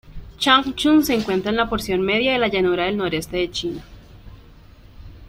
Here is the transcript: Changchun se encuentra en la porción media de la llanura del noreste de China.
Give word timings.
Changchun 0.39 1.03
se 1.05 1.13
encuentra 1.13 1.51
en 1.51 1.57
la 1.57 1.69
porción 1.69 2.01
media 2.01 2.33
de 2.33 2.39
la 2.39 2.47
llanura 2.47 2.85
del 2.85 2.97
noreste 2.97 3.37
de 3.37 3.51
China. 3.51 3.83